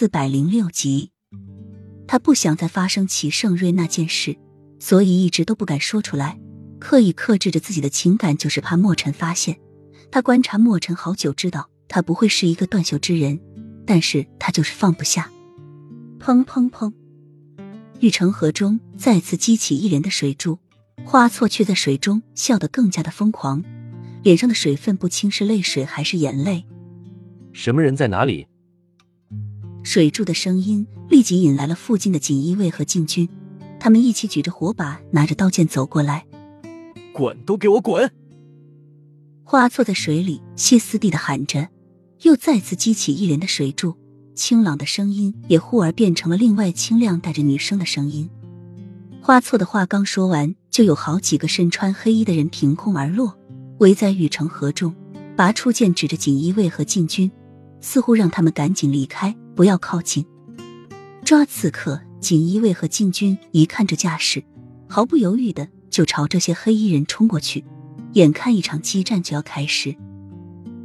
[0.00, 1.10] 四百零六集，
[2.06, 4.34] 他不想再发生齐盛瑞那件事，
[4.78, 6.40] 所以一直都不敢说出来，
[6.78, 9.60] 刻意克制着自己的情感，就是怕莫尘发现。
[10.10, 13.38] 他观察莫尘好久，知道他不会是一个断袖之人，
[13.84, 15.30] 但是他就是放不下。
[16.18, 16.90] 砰砰砰，
[17.98, 20.58] 玉成河中再次激起一连的水柱，
[21.04, 23.62] 花错却在水中笑得更加的疯狂，
[24.22, 26.64] 脸上的水分不清是泪水还是眼泪。
[27.52, 28.46] 什么人在哪里？
[29.92, 33.28] 水柱的声音立即引来了附近的锦衣卫和禁军，
[33.80, 36.24] 他们一起举着火把，拿着刀剑走过来。
[37.12, 38.08] 滚，都给我滚！
[39.42, 41.68] 花错在水里歇斯底的喊着，
[42.22, 43.96] 又再次激起一连的水柱，
[44.36, 48.30] 清朗的声音也忽而变成了另外清亮带着女声的声音。
[49.20, 53.36] 花错的话刚说完，就有好几个身穿黑衣的人凭空而落，
[53.80, 54.94] 围在玉城河中，
[55.36, 57.28] 拔出剑指着锦衣卫和禁军，
[57.80, 59.34] 似乎让他们赶紧离开。
[59.60, 60.24] 不要靠近！
[61.22, 62.00] 抓刺客！
[62.18, 64.42] 锦衣卫和禁军一看这架势，
[64.88, 67.62] 毫不犹豫的就朝这些黑衣人冲过去。
[68.14, 69.94] 眼看一场激战就要开始，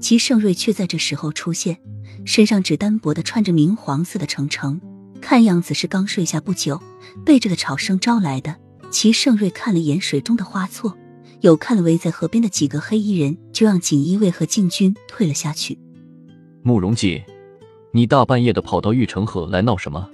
[0.00, 1.78] 齐盛瑞却在这时候出现，
[2.24, 4.80] 身上只单薄的穿着明黄色的程程，
[5.20, 6.82] 看样子是刚睡下不久，
[7.24, 8.56] 被这个吵声招来的。
[8.90, 10.98] 齐盛瑞看了眼水中的花错，
[11.42, 15.78] 又看了围在河边的几个黑衣人，就让锦衣卫和禁军退了下去。
[16.64, 17.22] 慕容锦。
[17.96, 20.10] 你大半夜的跑到玉成河来闹什么？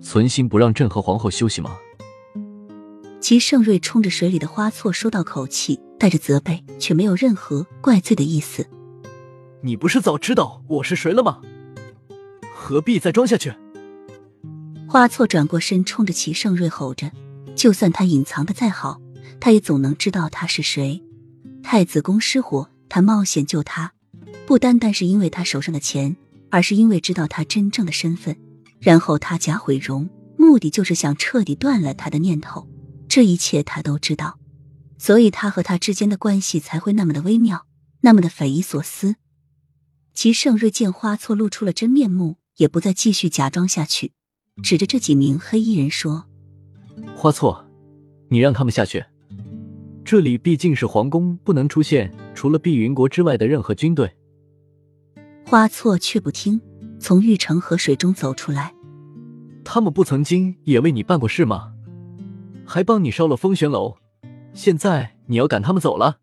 [0.00, 1.76] 存心不让朕和皇后休息吗？
[3.20, 8.66] 齐盛瑞冲着水里的花错说道，口气带着责备，却没有任何怪罪的意思。
[9.60, 11.40] 你不是早知道我是谁了吗？
[12.52, 13.54] 何必再装下去？
[14.88, 17.12] 花错转过身，冲着齐盛瑞吼着
[17.54, 19.00] ：“就算他隐藏的再好，
[19.38, 21.00] 他也总能知道他是谁。
[21.62, 23.92] 太子宫失火，他冒险救他，
[24.46, 26.16] 不单单是因为他手上的钱。”
[26.52, 28.36] 而是因为知道他真正的身份，
[28.78, 32.68] 然后他假毁容，目的就是想彻底断了他的念头。
[33.08, 34.38] 这一切他都知道，
[34.98, 37.66] 所以他和他之间的关系才会那么的微妙，
[38.02, 39.16] 那么的匪夷所思。
[40.12, 44.12] 齐盛瑞见花错露出了真面目，也不再继续假装下去，
[44.62, 46.26] 指着这几名黑衣人说
[47.16, 47.64] ：“花错，
[48.28, 49.02] 你让他们下去。
[50.04, 54.14] 这里毕竟是皇宫，不能出现除了碧云国之外的任何军队。”
[55.52, 56.58] 花错却不听，
[56.98, 58.72] 从玉城河水中走出来。
[59.62, 61.74] 他们不曾经也为你办过事吗？
[62.64, 63.98] 还帮你烧了风玄楼，
[64.54, 66.20] 现在你要赶他们走了？